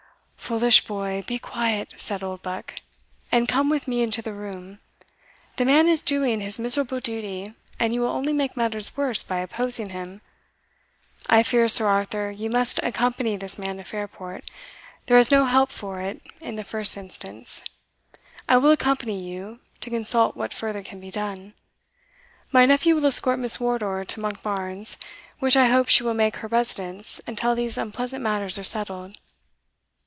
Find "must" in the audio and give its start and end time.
12.49-12.81